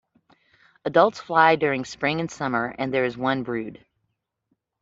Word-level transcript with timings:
Adults 0.83 1.19
fly 1.21 1.55
during 1.57 1.85
spring 1.85 2.19
and 2.21 2.31
summer 2.31 2.73
and 2.79 2.91
there 2.91 3.05
is 3.05 3.15
one 3.15 3.43
brood. 3.43 3.85